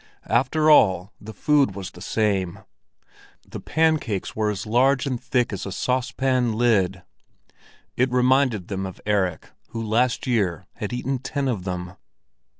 [0.25, 2.57] After all, the food was the same.
[3.47, 7.03] The pancakes were as large and thick as a saucepan lid.
[7.95, 11.97] It reminded them of Erik, who last year had eaten ten of them.